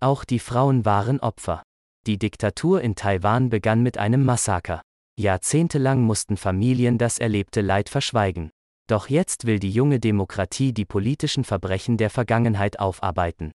Auch 0.00 0.24
die 0.24 0.38
Frauen 0.38 0.86
waren 0.86 1.20
Opfer. 1.20 1.62
Die 2.06 2.18
Diktatur 2.18 2.80
in 2.80 2.94
Taiwan 2.94 3.50
begann 3.50 3.82
mit 3.82 3.98
einem 3.98 4.24
Massaker. 4.24 4.80
Jahrzehntelang 5.18 6.00
mussten 6.00 6.38
Familien 6.38 6.96
das 6.96 7.18
erlebte 7.18 7.60
Leid 7.60 7.90
verschweigen. 7.90 8.50
Doch 8.88 9.10
jetzt 9.10 9.46
will 9.46 9.58
die 9.58 9.70
junge 9.70 10.00
Demokratie 10.00 10.72
die 10.72 10.86
politischen 10.86 11.44
Verbrechen 11.44 11.98
der 11.98 12.08
Vergangenheit 12.08 12.80
aufarbeiten. 12.80 13.52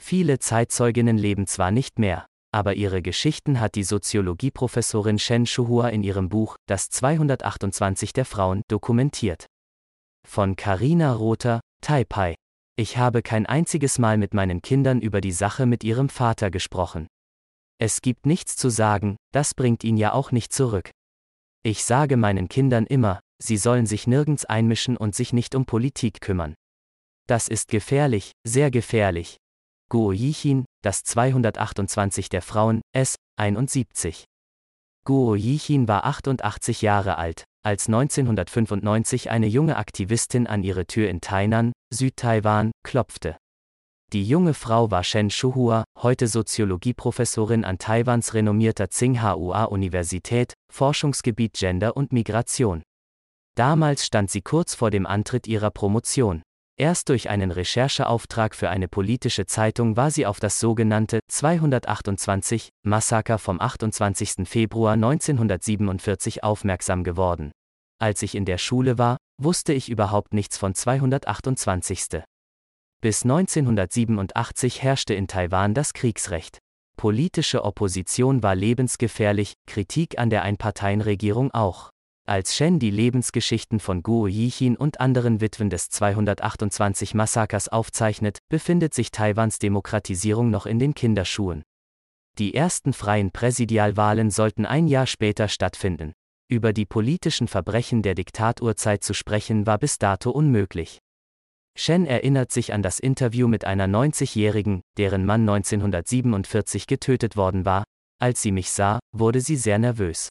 Viele 0.00 0.38
Zeitzeuginnen 0.38 1.18
leben 1.18 1.48
zwar 1.48 1.72
nicht 1.72 1.98
mehr, 1.98 2.26
aber 2.52 2.74
ihre 2.74 3.02
Geschichten 3.02 3.58
hat 3.58 3.74
die 3.74 3.82
Soziologieprofessorin 3.82 5.18
Shen 5.18 5.44
Shuhua 5.44 5.88
in 5.88 6.04
ihrem 6.04 6.28
Buch 6.28 6.56
Das 6.66 6.88
228 6.88 8.12
der 8.12 8.24
Frauen 8.24 8.62
dokumentiert. 8.68 9.46
Von 10.26 10.54
Karina 10.54 11.12
Rother, 11.12 11.60
Taipei. 11.80 12.36
Ich 12.76 12.96
habe 12.96 13.22
kein 13.22 13.46
einziges 13.46 14.00
Mal 14.00 14.18
mit 14.18 14.34
meinen 14.34 14.60
Kindern 14.60 15.00
über 15.00 15.20
die 15.20 15.30
Sache 15.30 15.64
mit 15.64 15.84
ihrem 15.84 16.08
Vater 16.08 16.50
gesprochen. 16.50 17.06
Es 17.78 18.02
gibt 18.02 18.26
nichts 18.26 18.56
zu 18.56 18.68
sagen, 18.68 19.16
das 19.32 19.54
bringt 19.54 19.84
ihn 19.84 19.96
ja 19.96 20.12
auch 20.12 20.32
nicht 20.32 20.52
zurück. 20.52 20.90
Ich 21.62 21.84
sage 21.84 22.16
meinen 22.16 22.48
Kindern 22.48 22.86
immer, 22.86 23.20
sie 23.40 23.58
sollen 23.58 23.86
sich 23.86 24.08
nirgends 24.08 24.44
einmischen 24.44 24.96
und 24.96 25.14
sich 25.14 25.32
nicht 25.32 25.54
um 25.54 25.66
Politik 25.66 26.20
kümmern. 26.20 26.54
Das 27.28 27.46
ist 27.48 27.68
gefährlich, 27.68 28.32
sehr 28.44 28.70
gefährlich. 28.72 29.36
Guo 29.88 30.10
Yichin, 30.12 30.64
das 30.82 31.04
228 31.04 32.28
der 32.28 32.42
Frauen, 32.42 32.80
S. 32.92 33.14
71. 33.38 34.24
Guo 35.06 35.34
Yichin 35.34 35.86
war 35.86 36.06
88 36.06 36.80
Jahre 36.80 37.18
alt, 37.18 37.44
als 37.62 37.88
1995 37.88 39.30
eine 39.30 39.46
junge 39.46 39.76
Aktivistin 39.76 40.46
an 40.46 40.62
ihre 40.62 40.86
Tür 40.86 41.10
in 41.10 41.20
Tainan, 41.20 41.72
Südtaiwan, 41.92 42.70
klopfte. 42.82 43.36
Die 44.14 44.26
junge 44.26 44.54
Frau 44.54 44.90
war 44.90 45.04
Shen 45.04 45.28
Shuhua, 45.28 45.84
heute 45.98 46.26
Soziologieprofessorin 46.26 47.66
an 47.66 47.76
Taiwans 47.76 48.32
renommierter 48.32 48.88
Tsinghua-Universität, 48.88 50.54
Forschungsgebiet 50.72 51.52
Gender 51.52 51.96
und 51.98 52.12
Migration. 52.12 52.82
Damals 53.56 54.06
stand 54.06 54.30
sie 54.30 54.40
kurz 54.40 54.74
vor 54.74 54.90
dem 54.90 55.04
Antritt 55.04 55.46
ihrer 55.46 55.70
Promotion. 55.70 56.42
Erst 56.76 57.08
durch 57.08 57.30
einen 57.30 57.52
Rechercheauftrag 57.52 58.56
für 58.56 58.68
eine 58.68 58.88
politische 58.88 59.46
Zeitung 59.46 59.96
war 59.96 60.10
sie 60.10 60.26
auf 60.26 60.40
das 60.40 60.58
sogenannte 60.58 61.20
228 61.28 62.70
Massaker 62.84 63.38
vom 63.38 63.60
28. 63.60 64.48
Februar 64.48 64.94
1947 64.94 66.42
aufmerksam 66.42 67.04
geworden. 67.04 67.52
Als 68.00 68.22
ich 68.22 68.34
in 68.34 68.44
der 68.44 68.58
Schule 68.58 68.98
war, 68.98 69.18
wusste 69.40 69.72
ich 69.72 69.88
überhaupt 69.88 70.34
nichts 70.34 70.58
von 70.58 70.74
228. 70.74 72.22
Bis 73.00 73.22
1987 73.22 74.82
herrschte 74.82 75.14
in 75.14 75.28
Taiwan 75.28 75.74
das 75.74 75.92
Kriegsrecht. 75.92 76.58
Politische 76.96 77.64
Opposition 77.64 78.42
war 78.42 78.56
lebensgefährlich, 78.56 79.54
Kritik 79.68 80.18
an 80.18 80.28
der 80.28 80.42
Einparteienregierung 80.42 81.52
auch. 81.52 81.90
Als 82.26 82.56
Shen 82.56 82.78
die 82.78 82.90
Lebensgeschichten 82.90 83.80
von 83.80 84.02
Guo 84.02 84.26
Yichin 84.26 84.76
und 84.76 84.98
anderen 84.98 85.42
Witwen 85.42 85.68
des 85.68 85.90
228 85.90 87.12
Massakers 87.12 87.68
aufzeichnet, 87.68 88.38
befindet 88.48 88.94
sich 88.94 89.10
Taiwans 89.10 89.58
Demokratisierung 89.58 90.48
noch 90.48 90.64
in 90.64 90.78
den 90.78 90.94
Kinderschuhen. 90.94 91.64
Die 92.38 92.54
ersten 92.54 92.94
freien 92.94 93.30
Präsidialwahlen 93.30 94.30
sollten 94.30 94.64
ein 94.64 94.86
Jahr 94.86 95.06
später 95.06 95.48
stattfinden. 95.48 96.14
Über 96.48 96.72
die 96.72 96.86
politischen 96.86 97.46
Verbrechen 97.46 98.00
der 98.00 98.14
Diktaturzeit 98.14 99.04
zu 99.04 99.12
sprechen 99.12 99.66
war 99.66 99.76
bis 99.76 99.98
dato 99.98 100.30
unmöglich. 100.30 101.00
Shen 101.76 102.06
erinnert 102.06 102.52
sich 102.52 102.72
an 102.72 102.80
das 102.80 103.00
Interview 103.00 103.48
mit 103.48 103.66
einer 103.66 103.86
90-Jährigen, 103.86 104.80
deren 104.96 105.26
Mann 105.26 105.42
1947 105.42 106.86
getötet 106.86 107.36
worden 107.36 107.66
war. 107.66 107.84
Als 108.18 108.40
sie 108.40 108.52
mich 108.52 108.70
sah, 108.70 108.98
wurde 109.12 109.42
sie 109.42 109.56
sehr 109.56 109.78
nervös. 109.78 110.30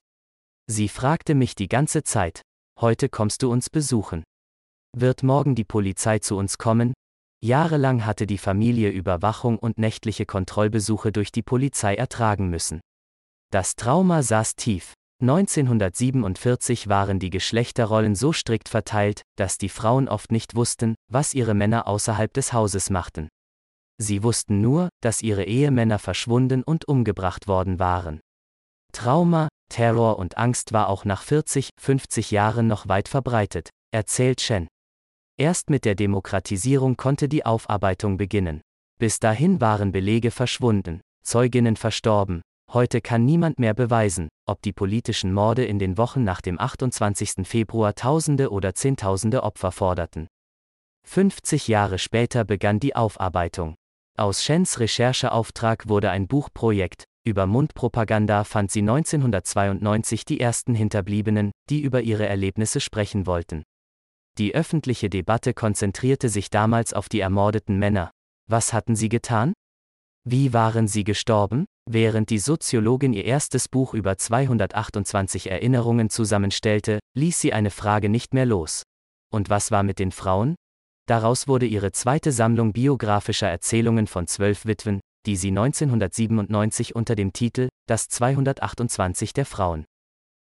Sie 0.68 0.88
fragte 0.88 1.36
mich 1.36 1.56
die 1.56 1.68
ganze 1.68 2.04
Zeit, 2.04 2.42
heute 2.80 3.10
kommst 3.10 3.44
du 3.44 3.52
uns 3.52 3.70
besuchen. 3.70 4.24
Wird 4.96 5.22
morgen 5.22 5.56
die 5.56 5.66
Polizei 5.66 6.20
zu 6.20 6.38
uns 6.38 6.58
kommen? 6.58 6.94
Jahrelang 7.44 8.06
hatte 8.06 8.26
die 8.26 8.38
Familie 8.38 8.90
Überwachung 8.90 9.60
und 9.60 9.78
nächtliche 9.78 10.26
Kontrollbesuche 10.26 11.12
durch 11.12 11.34
die 11.34 11.42
Polizei 11.42 11.96
ertragen 11.96 12.50
müssen. 12.50 12.80
Das 13.52 13.76
Trauma 13.76 14.24
saß 14.24 14.56
tief. 14.56 14.94
1947 15.22 16.88
waren 16.88 17.20
die 17.20 17.30
Geschlechterrollen 17.30 18.16
so 18.16 18.32
strikt 18.32 18.70
verteilt, 18.70 19.22
dass 19.38 19.58
die 19.58 19.70
Frauen 19.70 20.08
oft 20.08 20.32
nicht 20.32 20.56
wussten, 20.56 20.96
was 21.12 21.34
ihre 21.34 21.54
Männer 21.54 21.88
außerhalb 21.88 22.34
des 22.34 22.54
Hauses 22.54 22.90
machten. 22.90 23.28
Sie 23.98 24.24
wussten 24.24 24.62
nur, 24.62 24.90
dass 25.02 25.22
ihre 25.22 25.44
Ehemänner 25.44 26.00
verschwunden 26.00 26.64
und 26.64 26.88
umgebracht 26.88 27.48
worden 27.48 27.80
waren. 27.80 28.22
Trauma, 28.94 29.50
Terror 29.70 30.18
und 30.18 30.38
Angst 30.38 30.72
war 30.72 30.88
auch 30.88 31.04
nach 31.04 31.24
40, 31.24 31.70
50 31.80 32.32
Jahren 32.32 32.68
noch 32.68 32.88
weit 32.88 33.10
verbreitet, 33.10 33.70
erzählt 33.92 34.40
Chen. 34.40 34.68
Erst 35.38 35.70
mit 35.70 35.84
der 35.84 35.96
Demokratisierung 35.96 36.96
konnte 36.96 37.28
die 37.28 37.46
Aufarbeitung 37.46 38.18
beginnen. 38.18 38.62
Bis 39.00 39.20
dahin 39.20 39.60
waren 39.60 39.92
Belege 39.92 40.32
verschwunden, 40.32 41.02
Zeuginnen 41.26 41.76
verstorben, 41.76 42.42
heute 42.72 43.02
kann 43.02 43.26
niemand 43.26 43.60
mehr 43.60 43.74
beweisen, 43.74 44.30
ob 44.48 44.62
die 44.62 44.74
politischen 44.74 45.34
Morde 45.34 45.66
in 45.66 45.80
den 45.80 45.98
Wochen 45.98 46.24
nach 46.24 46.42
dem 46.42 46.60
28. 46.60 47.48
Februar 47.48 47.96
Tausende 47.96 48.52
oder 48.52 48.76
Zehntausende 48.76 49.44
Opfer 49.44 49.72
forderten. 49.72 50.28
50 51.08 51.68
Jahre 51.68 51.98
später 51.98 52.46
begann 52.46 52.80
die 52.80 52.96
Aufarbeitung. 52.96 53.76
Aus 54.16 54.44
Shens 54.44 54.80
Rechercheauftrag 54.80 55.90
wurde 55.90 56.12
ein 56.12 56.28
Buchprojekt, 56.28 57.06
über 57.26 57.48
Mundpropaganda 57.48 58.44
fand 58.44 58.72
sie 58.72 58.82
1992 58.82 60.26
die 60.26 60.40
ersten 60.40 60.76
Hinterbliebenen, 60.76 61.52
die 61.70 61.82
über 61.82 62.02
ihre 62.02 62.28
Erlebnisse 62.28 62.80
sprechen 62.80 63.26
wollten. 63.26 63.64
Die 64.38 64.54
öffentliche 64.56 65.10
Debatte 65.10 65.54
konzentrierte 65.54 66.28
sich 66.28 66.50
damals 66.50 66.94
auf 66.94 67.08
die 67.08 67.20
ermordeten 67.20 67.78
Männer. 67.78 68.12
Was 68.50 68.74
hatten 68.74 68.96
sie 68.96 69.10
getan? 69.10 69.54
Wie 70.26 70.54
waren 70.54 70.88
sie 70.88 71.04
gestorben? 71.04 71.66
Während 71.90 72.30
die 72.30 72.40
Soziologin 72.40 73.14
ihr 73.14 73.26
erstes 73.26 73.68
Buch 73.68 73.94
über 73.94 74.18
228 74.18 75.52
Erinnerungen 75.52 76.10
zusammenstellte, 76.10 77.00
ließ 77.18 77.40
sie 77.40 77.54
eine 77.54 77.72
Frage 77.72 78.10
nicht 78.10 78.34
mehr 78.34 78.46
los. 78.46 78.84
Und 79.32 79.50
was 79.50 79.72
war 79.72 79.84
mit 79.84 80.00
den 80.00 80.12
Frauen? 80.12 80.56
Daraus 81.08 81.48
wurde 81.48 81.66
ihre 81.66 81.92
zweite 81.92 82.32
Sammlung 82.32 82.72
biografischer 82.72 83.50
Erzählungen 83.50 84.08
von 84.08 84.28
zwölf 84.28 84.66
Witwen, 84.66 85.02
die 85.26 85.36
sie 85.36 85.50
1997 85.50 86.96
unter 86.96 87.16
dem 87.16 87.34
Titel 87.34 87.70
Das 87.88 88.08
228 88.08 89.34
der 89.34 89.46
Frauen. 89.46 89.86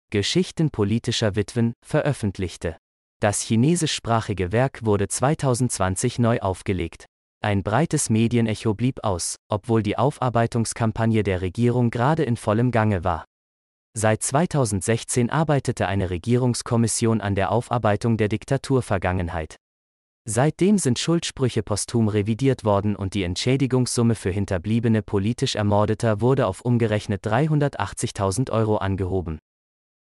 Geschichten 0.10 0.72
politischer 0.72 1.36
Witwen 1.36 1.74
veröffentlichte. 1.86 2.78
Das 3.20 3.42
chinesischsprachige 3.42 4.52
Werk 4.52 4.86
wurde 4.86 5.08
2020 5.08 6.20
neu 6.20 6.40
aufgelegt. 6.40 7.06
Ein 7.44 7.64
breites 7.64 8.10
Medienecho 8.10 8.74
blieb 8.74 9.04
aus, 9.04 9.36
obwohl 9.50 9.84
die 9.84 9.98
Aufarbeitungskampagne 9.98 11.24
der 11.24 11.42
Regierung 11.42 11.92
gerade 11.92 12.24
in 12.24 12.38
vollem 12.38 12.72
Gange 12.72 13.04
war. 13.04 13.26
Seit 13.94 14.22
2016 14.22 15.30
arbeitete 15.30 15.88
eine 15.88 16.10
Regierungskommission 16.10 17.20
an 17.20 17.36
der 17.36 17.52
Aufarbeitung 17.52 18.18
der 18.18 18.28
Diktaturvergangenheit. 18.28 19.56
Seitdem 20.30 20.78
sind 20.78 21.00
Schuldsprüche 21.00 21.64
posthum 21.64 22.10
revidiert 22.10 22.66
worden 22.66 22.98
und 22.98 23.14
die 23.14 23.24
Entschädigungssumme 23.24 24.14
für 24.14 24.30
Hinterbliebene 24.30 25.02
politisch 25.02 25.56
Ermordeter 25.56 26.20
wurde 26.20 26.48
auf 26.48 26.60
umgerechnet 26.60 27.26
380.000 27.26 28.52
Euro 28.52 28.76
angehoben. 28.76 29.40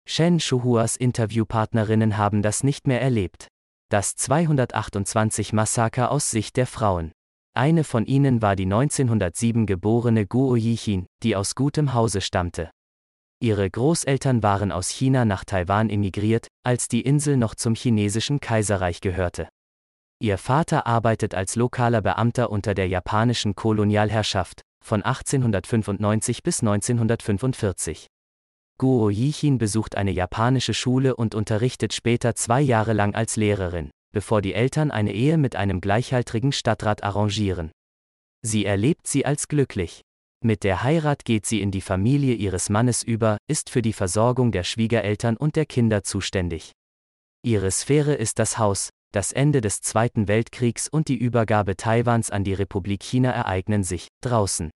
Shen 0.09 0.38
Shuhuas 0.38 0.94
Interviewpartnerinnen 0.94 2.19
haben 2.19 2.41
das 2.41 2.62
nicht 2.62 2.87
mehr 2.87 3.00
erlebt. 3.00 3.49
Das 3.91 4.15
228 4.15 5.53
Massaker 5.53 6.12
aus 6.12 6.31
Sicht 6.31 6.56
der 6.56 6.69
Frauen. 6.69 7.10
Eine 7.53 7.83
von 7.83 8.06
ihnen 8.06 8.43
war 8.43 8.54
die 8.54 8.65
1907 8.65 9.66
geborene 9.66 10.27
Guo 10.28 10.54
Yichin, 10.54 11.07
die 11.25 11.34
aus 11.34 11.57
gutem 11.57 11.95
Hause 11.95 12.21
stammte. 12.21 12.71
Ihre 13.42 13.68
Großeltern 13.68 14.45
waren 14.45 14.71
aus 14.71 14.89
China 14.89 15.25
nach 15.25 15.45
Taiwan 15.45 15.91
emigriert, 15.91 16.47
als 16.65 16.86
die 16.86 17.01
Insel 17.01 17.36
noch 17.36 17.57
zum 17.57 17.75
chinesischen 17.75 18.39
Kaiserreich 18.39 19.01
gehörte. 19.01 19.48
Ihr 20.22 20.39
Vater 20.39 20.86
arbeitet 20.86 21.34
als 21.34 21.57
lokaler 21.57 22.01
Beamter 22.01 22.53
unter 22.53 22.74
der 22.74 22.86
japanischen 22.86 23.57
Kolonialherrschaft, 23.57 24.63
von 24.80 25.03
1895 25.03 26.45
bis 26.45 26.60
1945. 26.60 28.07
Guo 28.78 29.10
Yichin 29.10 29.59
besucht 29.59 29.97
eine 29.97 30.13
japanische 30.13 30.74
Schule 30.74 31.16
und 31.16 31.34
unterrichtet 31.34 31.92
später 31.92 32.36
zwei 32.36 32.60
Jahre 32.60 32.92
lang 32.92 33.16
als 33.16 33.34
Lehrerin, 33.34 33.91
bevor 34.13 34.42
die 34.42 34.54
Eltern 34.54 34.92
eine 34.92 35.13
Ehe 35.13 35.39
mit 35.39 35.57
einem 35.57 35.80
gleichaltrigen 35.80 36.53
Stadtrat 36.53 37.03
arrangieren. 37.03 37.72
Sie 38.42 38.65
erlebt 38.65 39.09
sie 39.09 39.27
als 39.27 39.48
glücklich. 39.48 40.03
Mit 40.41 40.63
der 40.63 40.84
Heirat 40.84 41.25
geht 41.25 41.47
sie 41.47 41.60
in 41.60 41.72
die 41.72 41.80
Familie 41.80 42.34
ihres 42.34 42.71
Mannes 42.71 43.03
über, 43.03 43.39
ist 43.48 43.71
für 43.71 43.83
die 43.83 43.92
Versorgung 43.92 44.53
der 44.53 44.63
Schwiegereltern 44.63 45.36
und 45.36 45.57
der 45.57 45.66
Kinder 45.66 46.04
zuständig. 46.04 46.71
Ihre 47.45 47.72
Sphäre 47.72 48.15
ist 48.15 48.39
das 48.39 48.59
Haus, 48.59 48.91
das 49.12 49.32
Ende 49.32 49.60
des 49.60 49.82
Zweiten 49.82 50.26
Weltkriegs 50.26 50.88
und 50.88 51.09
die 51.09 51.16
Übergabe 51.16 51.76
Taiwans 51.76 52.30
an 52.30 52.44
die 52.44 52.54
Republik 52.54 53.03
China 53.03 53.30
ereignen 53.30 53.84
sich 53.84 54.09
draußen. 54.22 54.70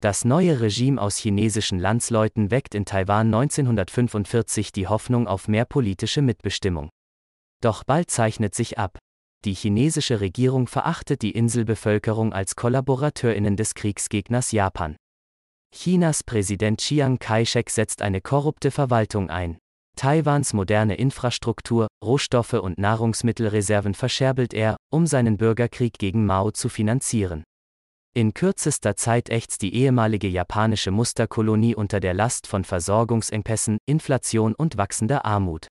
Das 0.00 0.24
neue 0.24 0.60
Regime 0.60 1.00
aus 1.00 1.16
chinesischen 1.16 1.78
Landsleuten 1.78 2.50
weckt 2.50 2.74
in 2.74 2.84
Taiwan 2.84 3.28
1945 3.28 4.72
die 4.72 4.88
Hoffnung 4.88 5.26
auf 5.26 5.48
mehr 5.48 5.64
politische 5.64 6.22
Mitbestimmung. 6.22 6.90
Doch 7.62 7.84
bald 7.84 8.10
zeichnet 8.10 8.54
sich 8.54 8.78
ab. 8.78 8.98
Die 9.44 9.54
chinesische 9.54 10.20
Regierung 10.20 10.66
verachtet 10.66 11.22
die 11.22 11.30
Inselbevölkerung 11.30 12.32
als 12.32 12.56
Kollaborateurinnen 12.56 13.56
des 13.56 13.74
Kriegsgegners 13.74 14.52
Japan. 14.52 14.96
Chinas 15.74 16.22
Präsident 16.22 16.80
Chiang 16.80 17.18
Kai-shek 17.18 17.70
setzt 17.70 18.02
eine 18.02 18.20
korrupte 18.20 18.70
Verwaltung 18.70 19.30
ein. 19.30 19.58
Taiwans 19.96 20.52
moderne 20.52 20.96
Infrastruktur, 20.96 21.88
Rohstoffe 22.04 22.54
und 22.54 22.78
Nahrungsmittelreserven 22.78 23.94
verscherbelt 23.94 24.54
er, 24.54 24.76
um 24.90 25.06
seinen 25.06 25.36
Bürgerkrieg 25.36 25.98
gegen 25.98 26.26
Mao 26.26 26.50
zu 26.50 26.68
finanzieren. 26.68 27.44
In 28.14 28.34
kürzester 28.34 28.94
Zeit 28.96 29.30
ächzt 29.30 29.62
die 29.62 29.74
ehemalige 29.74 30.28
japanische 30.28 30.90
Musterkolonie 30.90 31.74
unter 31.74 31.98
der 31.98 32.12
Last 32.12 32.46
von 32.46 32.64
Versorgungsengpässen, 32.64 33.78
Inflation 33.86 34.54
und 34.54 34.76
wachsender 34.76 35.24
Armut. 35.24 35.68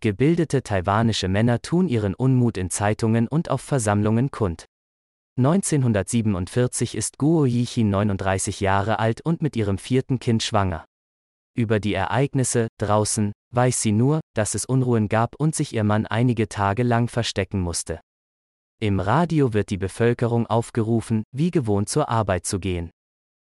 Gebildete 0.00 0.62
taiwanische 0.62 1.28
Männer 1.28 1.62
tun 1.62 1.88
ihren 1.88 2.14
Unmut 2.14 2.58
in 2.58 2.70
Zeitungen 2.70 3.26
und 3.26 3.50
auf 3.50 3.60
Versammlungen 3.60 4.30
kund. 4.30 4.66
1947 5.36 6.94
ist 6.94 7.18
Guo 7.18 7.44
Yichin 7.44 7.90
39 7.90 8.60
Jahre 8.60 9.00
alt 9.00 9.20
und 9.22 9.42
mit 9.42 9.56
ihrem 9.56 9.78
vierten 9.78 10.20
Kind 10.20 10.44
schwanger. 10.44 10.84
Über 11.56 11.80
die 11.80 11.94
Ereignisse 11.94 12.68
draußen 12.78 13.32
weiß 13.54 13.80
sie 13.80 13.92
nur, 13.92 14.20
dass 14.34 14.54
es 14.54 14.64
Unruhen 14.64 15.08
gab 15.08 15.34
und 15.36 15.54
sich 15.54 15.74
ihr 15.74 15.84
Mann 15.84 16.06
einige 16.06 16.48
Tage 16.48 16.82
lang 16.82 17.08
verstecken 17.08 17.60
musste. 17.60 18.00
Im 18.80 19.00
Radio 19.00 19.54
wird 19.54 19.70
die 19.70 19.78
Bevölkerung 19.78 20.46
aufgerufen, 20.46 21.22
wie 21.32 21.50
gewohnt 21.50 21.88
zur 21.88 22.08
Arbeit 22.08 22.46
zu 22.46 22.58
gehen. 22.58 22.90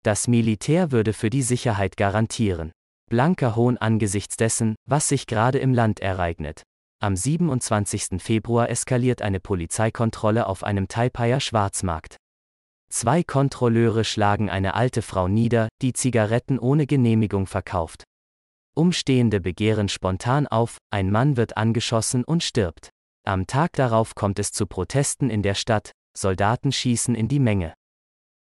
Das 0.04 0.28
Militär 0.28 0.92
würde 0.92 1.14
für 1.14 1.30
die 1.30 1.42
Sicherheit 1.42 1.98
garantieren. 1.98 2.72
Blanker 3.10 3.56
Hohn 3.56 3.78
angesichts 3.78 4.36
dessen, 4.36 4.76
was 4.88 5.08
sich 5.08 5.28
gerade 5.28 5.60
im 5.60 5.74
Land 5.74 6.00
ereignet. 6.00 6.64
Am 7.02 7.16
27. 7.16 8.22
Februar 8.22 8.70
eskaliert 8.70 9.22
eine 9.22 9.40
Polizeikontrolle 9.40 10.48
auf 10.48 10.64
einem 10.64 10.88
Taipeier 10.88 11.40
Schwarzmarkt. 11.40 12.18
Zwei 12.92 13.24
Kontrolleure 13.24 14.04
schlagen 14.04 14.50
eine 14.50 14.74
alte 14.74 15.02
Frau 15.02 15.28
nieder, 15.28 15.70
die 15.82 15.94
Zigaretten 15.94 16.60
ohne 16.60 16.88
Genehmigung 16.88 17.48
verkauft. 17.48 18.04
Umstehende 18.76 19.42
begehren 19.42 19.90
spontan 19.90 20.48
auf, 20.48 20.78
ein 20.92 21.10
Mann 21.10 21.38
wird 21.38 21.58
angeschossen 21.58 22.24
und 22.24 22.44
stirbt. 22.44 22.90
Am 23.26 23.48
Tag 23.48 23.74
darauf 23.74 24.14
kommt 24.14 24.38
es 24.38 24.52
zu 24.52 24.68
Protesten 24.68 25.30
in 25.30 25.42
der 25.42 25.56
Stadt, 25.56 25.92
Soldaten 26.16 26.72
schießen 26.72 27.16
in 27.16 27.28
die 27.28 27.40
Menge. 27.40 27.74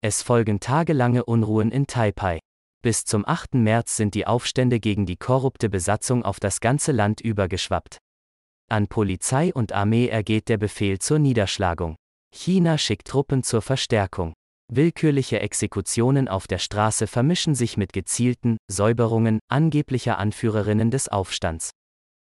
Es 0.01 0.23
folgen 0.23 0.59
tagelange 0.59 1.25
Unruhen 1.25 1.71
in 1.71 1.85
Taipei. 1.85 2.39
Bis 2.81 3.05
zum 3.05 3.27
8. 3.27 3.53
März 3.55 3.95
sind 3.95 4.15
die 4.15 4.25
Aufstände 4.25 4.79
gegen 4.79 5.05
die 5.05 5.17
korrupte 5.17 5.69
Besatzung 5.69 6.25
auf 6.25 6.39
das 6.39 6.59
ganze 6.59 6.91
Land 6.91 7.21
übergeschwappt. 7.21 7.99
An 8.69 8.87
Polizei 8.87 9.53
und 9.53 9.73
Armee 9.73 10.07
ergeht 10.07 10.49
der 10.49 10.57
Befehl 10.57 10.97
zur 10.97 11.19
Niederschlagung. 11.19 11.95
China 12.33 12.77
schickt 12.79 13.07
Truppen 13.07 13.43
zur 13.43 13.61
Verstärkung. 13.61 14.33
Willkürliche 14.73 15.41
Exekutionen 15.41 16.29
auf 16.29 16.47
der 16.47 16.57
Straße 16.57 17.05
vermischen 17.05 17.55
sich 17.55 17.75
mit 17.75 17.91
gezielten 17.91 18.55
Säuberungen 18.69 19.41
angeblicher 19.49 20.17
Anführerinnen 20.17 20.91
des 20.91 21.09
Aufstands. 21.09 21.71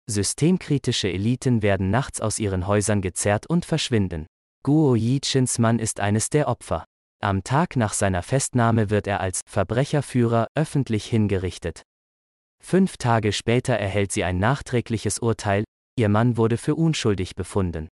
Systemkritische 0.06 1.10
Eliten 1.10 1.62
werden 1.62 1.90
nachts 1.90 2.20
aus 2.20 2.38
ihren 2.38 2.66
Häusern 2.66 3.00
gezerrt 3.00 3.46
und 3.46 3.64
verschwinden. 3.64 4.26
Guo 4.62 4.94
Yichins 4.94 5.58
Mann 5.58 5.78
ist 5.78 5.98
eines 5.98 6.28
der 6.28 6.48
Opfer. 6.48 6.84
Am 7.22 7.42
Tag 7.42 7.74
nach 7.74 7.94
seiner 7.94 8.22
Festnahme 8.22 8.90
wird 8.90 9.06
er 9.06 9.20
als 9.20 9.40
Verbrecherführer 9.48 10.48
öffentlich 10.54 11.06
hingerichtet. 11.06 11.84
Fünf 12.62 12.98
Tage 12.98 13.32
später 13.32 13.76
erhält 13.76 14.12
sie 14.12 14.24
ein 14.24 14.38
nachträgliches 14.38 15.20
Urteil, 15.20 15.64
ihr 15.98 16.10
Mann 16.10 16.36
wurde 16.36 16.58
für 16.58 16.74
unschuldig 16.74 17.34
befunden. 17.34 17.88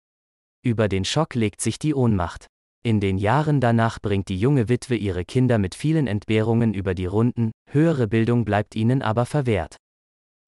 Über 0.64 0.88
den 0.88 1.04
Schock 1.04 1.34
legt 1.34 1.60
sich 1.60 1.78
die 1.78 1.94
Ohnmacht. 1.94 2.46
In 2.82 2.98
den 2.98 3.18
Jahren 3.18 3.60
danach 3.60 4.00
bringt 4.00 4.28
die 4.28 4.40
junge 4.40 4.70
Witwe 4.70 4.96
ihre 4.96 5.26
Kinder 5.26 5.58
mit 5.58 5.74
vielen 5.74 6.06
Entbehrungen 6.06 6.72
über 6.72 6.94
die 6.94 7.04
Runden, 7.04 7.50
höhere 7.70 8.08
Bildung 8.08 8.46
bleibt 8.46 8.74
ihnen 8.74 9.02
aber 9.02 9.26
verwehrt. 9.26 9.76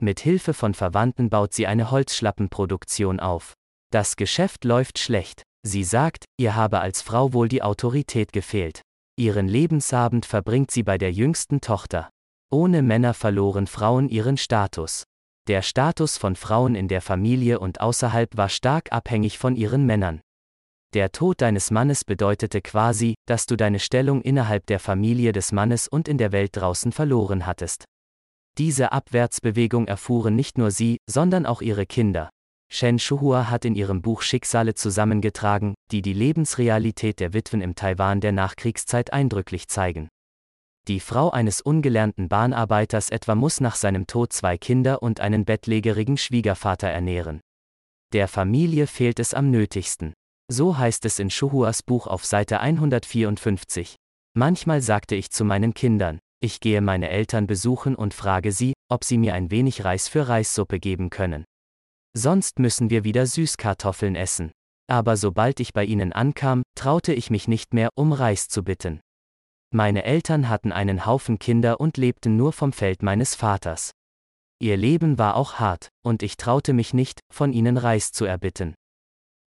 Mit 0.02 0.18
Hilfe 0.20 0.54
von 0.54 0.72
Verwandten 0.72 1.28
baut 1.28 1.52
sie 1.52 1.66
eine 1.66 1.90
Holzschlappenproduktion 1.90 3.20
auf. 3.20 3.52
Das 3.92 4.16
Geschäft 4.16 4.64
läuft 4.64 4.98
schlecht. 4.98 5.42
Sie 5.62 5.84
sagt, 5.84 6.24
ihr 6.38 6.56
habe 6.56 6.80
als 6.80 7.02
Frau 7.02 7.34
wohl 7.34 7.48
die 7.48 7.62
Autorität 7.62 8.32
gefehlt. 8.32 8.80
Ihren 9.16 9.46
Lebensabend 9.46 10.24
verbringt 10.24 10.70
sie 10.70 10.82
bei 10.82 10.96
der 10.96 11.12
jüngsten 11.12 11.60
Tochter. 11.60 12.08
Ohne 12.50 12.80
Männer 12.82 13.12
verloren 13.12 13.66
Frauen 13.66 14.08
ihren 14.08 14.38
Status. 14.38 15.04
Der 15.48 15.60
Status 15.60 16.16
von 16.16 16.34
Frauen 16.34 16.74
in 16.76 16.88
der 16.88 17.02
Familie 17.02 17.60
und 17.60 17.82
außerhalb 17.82 18.36
war 18.38 18.48
stark 18.48 18.90
abhängig 18.90 19.38
von 19.38 19.54
ihren 19.54 19.84
Männern. 19.84 20.22
Der 20.94 21.10
Tod 21.10 21.40
deines 21.40 21.70
Mannes 21.70 22.04
bedeutete 22.04 22.60
quasi, 22.60 23.14
dass 23.26 23.46
du 23.46 23.56
deine 23.56 23.78
Stellung 23.78 24.20
innerhalb 24.20 24.66
der 24.66 24.78
Familie 24.78 25.32
des 25.32 25.50
Mannes 25.50 25.88
und 25.88 26.06
in 26.06 26.18
der 26.18 26.32
Welt 26.32 26.50
draußen 26.54 26.92
verloren 26.92 27.46
hattest. 27.46 27.86
Diese 28.58 28.92
Abwärtsbewegung 28.92 29.88
erfuhren 29.88 30.36
nicht 30.36 30.58
nur 30.58 30.70
sie, 30.70 30.98
sondern 31.08 31.46
auch 31.46 31.62
ihre 31.62 31.86
Kinder. 31.86 32.28
Shen 32.70 32.98
Shuhua 32.98 33.48
hat 33.48 33.64
in 33.64 33.74
ihrem 33.74 34.02
Buch 34.02 34.20
Schicksale 34.20 34.74
zusammengetragen, 34.74 35.74
die 35.90 36.02
die 36.02 36.12
Lebensrealität 36.12 37.20
der 37.20 37.32
Witwen 37.32 37.62
im 37.62 37.74
Taiwan 37.74 38.20
der 38.20 38.32
Nachkriegszeit 38.32 39.14
eindrücklich 39.14 39.68
zeigen. 39.68 40.08
Die 40.88 41.00
Frau 41.00 41.30
eines 41.30 41.62
ungelernten 41.62 42.28
Bahnarbeiters 42.28 43.08
etwa 43.08 43.34
muss 43.34 43.60
nach 43.60 43.76
seinem 43.76 44.06
Tod 44.06 44.32
zwei 44.34 44.58
Kinder 44.58 45.02
und 45.02 45.20
einen 45.20 45.46
bettlägerigen 45.46 46.18
Schwiegervater 46.18 46.88
ernähren. 46.88 47.40
Der 48.12 48.28
Familie 48.28 48.86
fehlt 48.86 49.20
es 49.20 49.32
am 49.32 49.50
nötigsten. 49.50 50.12
So 50.50 50.76
heißt 50.76 51.04
es 51.04 51.18
in 51.18 51.30
Shuhuas 51.30 51.82
Buch 51.82 52.06
auf 52.06 52.24
Seite 52.24 52.60
154. 52.60 53.96
Manchmal 54.34 54.80
sagte 54.80 55.14
ich 55.14 55.30
zu 55.30 55.44
meinen 55.44 55.74
Kindern, 55.74 56.18
ich 56.40 56.60
gehe 56.60 56.80
meine 56.80 57.08
Eltern 57.08 57.46
besuchen 57.46 57.94
und 57.94 58.14
frage 58.14 58.50
sie, 58.50 58.72
ob 58.90 59.04
sie 59.04 59.16
mir 59.16 59.34
ein 59.34 59.50
wenig 59.50 59.84
Reis 59.84 60.08
für 60.08 60.28
Reissuppe 60.28 60.80
geben 60.80 61.08
können. 61.08 61.44
Sonst 62.16 62.58
müssen 62.58 62.90
wir 62.90 63.04
wieder 63.04 63.26
Süßkartoffeln 63.26 64.16
essen. 64.16 64.50
Aber 64.90 65.16
sobald 65.16 65.60
ich 65.60 65.72
bei 65.72 65.84
ihnen 65.84 66.12
ankam, 66.12 66.62
traute 66.74 67.14
ich 67.14 67.30
mich 67.30 67.48
nicht 67.48 67.72
mehr, 67.72 67.90
um 67.94 68.12
Reis 68.12 68.48
zu 68.48 68.64
bitten. 68.64 69.00
Meine 69.72 70.04
Eltern 70.04 70.48
hatten 70.48 70.72
einen 70.72 71.06
Haufen 71.06 71.38
Kinder 71.38 71.80
und 71.80 71.96
lebten 71.96 72.36
nur 72.36 72.52
vom 72.52 72.72
Feld 72.72 73.02
meines 73.02 73.34
Vaters. 73.34 73.92
Ihr 74.58 74.76
Leben 74.76 75.18
war 75.18 75.36
auch 75.36 75.54
hart, 75.54 75.88
und 76.04 76.22
ich 76.22 76.36
traute 76.36 76.72
mich 76.72 76.92
nicht, 76.92 77.20
von 77.32 77.52
ihnen 77.52 77.78
Reis 77.78 78.12
zu 78.12 78.24
erbitten. 78.24 78.74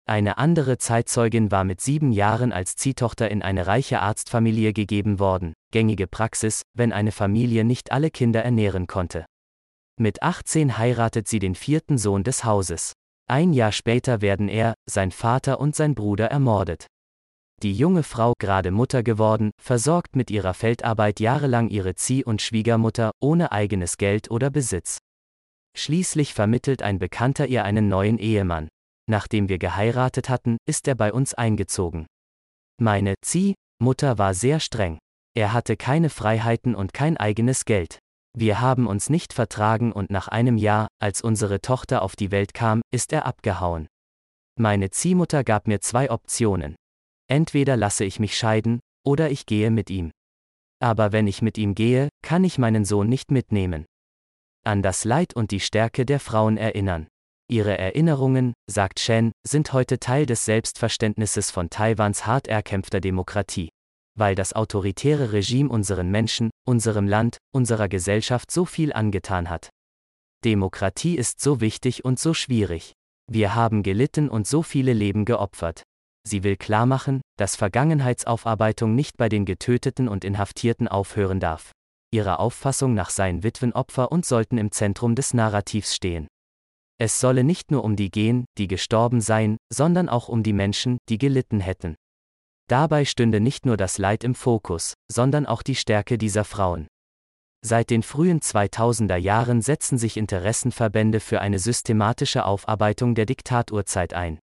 Eine 0.08 0.38
andere 0.38 0.78
Zeitzeugin 0.78 1.50
war 1.50 1.64
mit 1.64 1.82
sieben 1.82 2.12
Jahren 2.12 2.52
als 2.52 2.76
Ziehtochter 2.76 3.32
in 3.32 3.42
eine 3.42 3.66
reiche 3.66 4.02
Arztfamilie 4.02 4.72
gegeben 4.72 5.18
worden, 5.18 5.54
gängige 5.72 6.06
Praxis, 6.06 6.62
wenn 6.76 6.94
eine 6.94 7.12
Familie 7.12 7.64
nicht 7.64 7.92
alle 7.92 8.12
Kinder 8.12 8.44
ernähren 8.44 8.86
konnte. 8.86 9.26
Mit 10.00 10.22
18 10.22 10.78
heiratet 10.78 11.28
sie 11.28 11.40
den 11.40 11.56
vierten 11.56 11.98
Sohn 11.98 12.24
des 12.24 12.44
Hauses. 12.44 12.94
Ein 13.28 13.54
Jahr 13.54 13.72
später 13.72 14.22
werden 14.22 14.48
er, 14.48 14.76
sein 14.88 15.10
Vater 15.10 15.60
und 15.60 15.76
sein 15.76 15.96
Bruder 15.96 16.28
ermordet. 16.28 16.86
Die 17.64 17.74
junge 17.74 18.04
Frau, 18.04 18.34
gerade 18.38 18.70
Mutter 18.70 19.02
geworden, 19.02 19.50
versorgt 19.60 20.16
mit 20.16 20.30
ihrer 20.30 20.54
Feldarbeit 20.54 21.20
jahrelang 21.20 21.70
ihre 21.70 21.96
Zieh- 21.96 22.26
und 22.26 22.44
Schwiegermutter, 22.44 23.12
ohne 23.20 23.52
eigenes 23.52 23.98
Geld 23.98 24.30
oder 24.30 24.52
Besitz. 24.52 25.00
Schließlich 25.76 26.36
vermittelt 26.36 26.84
ein 26.84 27.00
Bekannter 27.00 27.48
ihr 27.48 27.64
einen 27.64 27.88
neuen 27.88 28.20
Ehemann, 28.20 28.68
nachdem 29.08 29.50
wir 29.50 29.58
geheiratet 29.58 30.30
hatten, 30.30 30.58
ist 30.68 30.88
er 30.88 30.96
bei 30.96 31.14
uns 31.14 31.34
eingezogen. 31.34 32.06
Meine 32.80 33.16
Zieh 33.22 33.56
Mutter 33.82 34.18
war 34.18 34.34
sehr 34.34 34.60
streng. 34.60 34.98
Er 35.36 35.52
hatte 35.52 35.76
keine 35.76 36.10
Freiheiten 36.10 36.76
und 36.76 36.94
kein 36.94 37.18
eigenes 37.18 37.66
Geld. 37.66 38.00
Wir 38.38 38.62
haben 38.62 38.88
uns 38.88 39.10
nicht 39.10 39.34
vertragen 39.34 39.92
und 39.92 40.10
nach 40.10 40.28
einem 40.28 40.58
Jahr, 40.58 40.88
als 41.00 41.22
unsere 41.22 41.62
Tochter 41.62 42.02
auf 42.02 42.16
die 42.16 42.32
Welt 42.32 42.54
kam, 42.54 42.82
ist 42.92 43.14
er 43.14 43.26
abgehauen. 43.26 43.88
Meine 44.58 44.90
Ziehmutter 44.90 45.44
gab 45.44 45.68
mir 45.68 45.82
zwei 45.82 46.10
Optionen. 46.10 46.76
Entweder 47.28 47.76
lasse 47.76 48.06
ich 48.06 48.20
mich 48.20 48.38
scheiden, 48.38 48.80
oder 49.06 49.30
ich 49.30 49.46
gehe 49.46 49.72
mit 49.72 49.90
ihm. 49.90 50.12
Aber 50.82 51.12
wenn 51.12 51.28
ich 51.28 51.42
mit 51.42 51.58
ihm 51.58 51.76
gehe, 51.76 52.10
kann 52.22 52.44
ich 52.44 52.58
meinen 52.58 52.86
Sohn 52.86 53.08
nicht 53.08 53.32
mitnehmen. 53.32 53.86
An 54.66 54.82
das 54.82 55.04
Leid 55.04 55.36
und 55.36 55.52
die 55.52 55.60
Stärke 55.60 56.06
der 56.06 56.20
Frauen 56.20 56.58
erinnern. 56.58 57.08
Ihre 57.48 57.78
Erinnerungen, 57.78 58.54
sagt 58.68 59.00
Shen, 59.00 59.32
sind 59.46 59.72
heute 59.72 60.00
Teil 60.00 60.26
des 60.26 60.46
Selbstverständnisses 60.46 61.52
von 61.52 61.70
Taiwans 61.70 62.26
hart 62.26 62.48
erkämpfter 62.48 63.00
Demokratie. 63.00 63.70
Weil 64.18 64.34
das 64.34 64.54
autoritäre 64.54 65.32
Regime 65.32 65.70
unseren 65.70 66.10
Menschen, 66.10 66.50
unserem 66.66 67.08
Land, 67.08 67.38
unserer 67.54 67.88
Gesellschaft 67.88 68.50
so 68.50 68.66
viel 68.66 68.94
angetan 68.94 69.50
hat. 69.50 69.70
Demokratie 70.44 71.16
ist 71.18 71.40
so 71.40 71.62
wichtig 71.62 72.04
und 72.04 72.20
so 72.20 72.34
schwierig. 72.34 72.94
Wir 73.32 73.54
haben 73.54 73.84
gelitten 73.84 74.30
und 74.30 74.48
so 74.48 74.64
viele 74.64 74.94
Leben 74.94 75.26
geopfert. 75.26 75.84
sie 76.28 76.44
will 76.44 76.58
klarmachen, 76.58 77.22
dass 77.38 77.56
Vergangenheitsaufarbeitung 77.56 78.96
nicht 78.96 79.18
bei 79.18 79.30
den 79.30 79.46
Getöteten 79.46 80.08
und 80.08 80.26
Inhaftierten 80.26 80.88
aufhören 80.88 81.40
darf. 81.40 81.72
Ihrer 82.12 82.40
Auffassung 82.40 82.96
nach 82.96 83.12
seien 83.12 83.44
Witwen 83.44 83.74
Opfer 83.74 84.12
und 84.12 84.26
sollten 84.26 84.58
im 84.58 84.72
Zentrum 84.72 85.14
des 85.14 85.36
Narrativs 85.36 85.94
stehen. 85.94 86.28
Es 86.98 87.20
solle 87.20 87.44
nicht 87.44 87.72
nur 87.72 87.84
um 87.84 87.96
die 87.96 88.10
gehen, 88.10 88.46
die 88.58 88.68
gestorben 88.68 89.20
seien, 89.20 89.58
sondern 89.72 90.08
auch 90.08 90.30
um 90.30 90.44
die 90.44 90.54
Menschen, 90.54 90.98
die 91.10 91.18
gelitten 91.18 91.60
hätten. 91.60 91.96
Dabei 92.68 93.06
stünde 93.06 93.40
nicht 93.40 93.66
nur 93.66 93.78
das 93.78 93.98
Leid 93.98 94.24
im 94.24 94.34
Fokus, 94.34 94.94
sondern 95.12 95.46
auch 95.46 95.62
die 95.62 95.76
Stärke 95.76 96.18
dieser 96.18 96.46
Frauen. 96.46 96.88
Seit 97.66 97.90
den 97.90 98.04
frühen 98.04 98.40
2000er 98.40 99.18
Jahren 99.18 99.62
setzen 99.62 99.98
sich 99.98 100.18
Interessenverbände 100.18 101.20
für 101.20 101.42
eine 101.42 101.60
systematische 101.60 102.46
Aufarbeitung 102.46 103.16
der 103.16 103.26
Diktaturzeit 103.26 104.14
ein. 104.14 104.40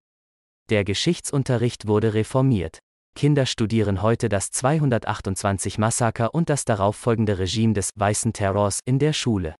Der 0.69 0.83
Geschichtsunterricht 0.83 1.87
wurde 1.87 2.13
reformiert. 2.13 2.79
Kinder 3.15 3.45
studieren 3.45 4.01
heute 4.01 4.29
das 4.29 4.51
228 4.51 5.77
Massaker 5.77 6.33
und 6.33 6.49
das 6.49 6.65
darauffolgende 6.65 7.39
Regime 7.39 7.73
des 7.73 7.91
Weißen 7.95 8.33
Terrors 8.33 8.79
in 8.85 8.99
der 8.99 9.13
Schule. 9.13 9.55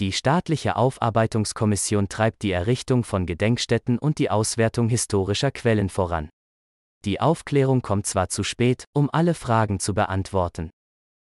Die 0.00 0.10
staatliche 0.10 0.74
Aufarbeitungskommission 0.74 2.08
treibt 2.08 2.42
die 2.42 2.50
Errichtung 2.50 3.04
von 3.04 3.26
Gedenkstätten 3.26 3.96
und 3.96 4.18
die 4.18 4.28
Auswertung 4.28 4.88
historischer 4.88 5.52
Quellen 5.52 5.88
voran. 5.88 6.30
Die 7.04 7.20
Aufklärung 7.20 7.80
kommt 7.80 8.06
zwar 8.06 8.28
zu 8.28 8.42
spät, 8.42 8.86
um 8.92 9.08
alle 9.12 9.34
Fragen 9.34 9.78
zu 9.78 9.94
beantworten. 9.94 10.70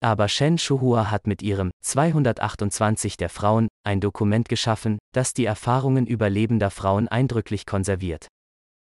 Aber 0.01 0.29
Shen 0.29 0.57
Shuhua 0.57 1.11
hat 1.11 1.27
mit 1.27 1.41
ihrem 1.41 1.71
228 1.83 3.17
der 3.17 3.29
Frauen 3.29 3.67
ein 3.83 3.99
Dokument 3.99 4.47
geschaffen, 4.47 4.99
das 5.13 5.33
die 5.33 5.45
Erfahrungen 5.45 6.05
überlebender 6.05 6.69
Frauen 6.69 7.09
eindrücklich 7.09 7.65
konserviert. 7.65 8.27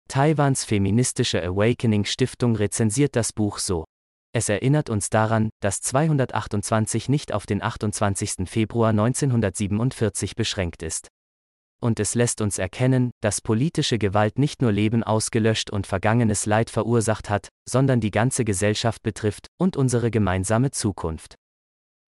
Taiwans 0.08 0.64
feministische 0.64 1.42
Awakening 1.42 2.04
Stiftung 2.04 2.54
rezensiert 2.54 3.16
das 3.16 3.32
Buch 3.32 3.58
so. 3.58 3.84
Es 4.32 4.49
erinnert 4.49 4.90
uns 4.90 5.08
daran, 5.08 5.50
dass 5.61 5.80
228 5.80 7.08
nicht 7.08 7.32
auf 7.32 7.47
den 7.47 7.62
28. 7.62 8.49
Februar 8.49 8.90
1947 8.90 10.37
beschränkt 10.37 10.82
ist. 10.82 11.08
Und 11.80 12.00
es 12.00 12.14
lässt 12.14 12.40
uns 12.40 12.58
erkennen, 12.58 13.12
dass 13.20 13.40
politische 13.40 13.99
Gewalt 13.99 14.38
nicht 14.38 14.61
nur 14.61 14.73
Leben 14.73 15.02
ausgelöscht 15.02 15.70
und 15.70 15.87
vergangenes 15.87 16.44
Leid 16.44 16.70
verursacht 16.70 17.30
hat, 17.30 17.49
sondern 17.68 18.00
die 18.00 18.11
ganze 18.11 18.44
Gesellschaft 18.44 19.02
betrifft 19.02 19.47
und 19.58 19.76
unsere 19.76 20.11
gemeinsame 20.11 20.73
Zukunft. 20.73 21.37